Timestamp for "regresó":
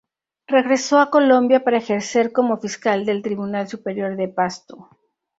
0.47-0.97